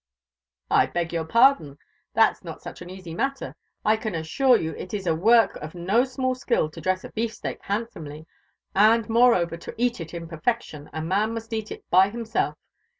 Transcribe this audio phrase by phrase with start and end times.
[0.71, 1.77] "I beg your pardon
[2.15, 3.55] that's not such an easy matter.
[3.85, 7.09] I can assure you it is a work of no small skill to dress a
[7.11, 8.25] beef steak handsomely;
[8.73, 12.55] and, moreover, to eat it in perfection a man must eat it by himself.